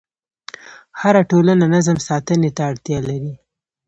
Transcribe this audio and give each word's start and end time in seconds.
هره 1.01 1.21
ټولنه 1.31 1.65
نظم 1.75 1.97
ساتنې 2.07 2.49
ته 2.57 2.61
اړتیا 2.69 2.99
لري. 3.09 3.33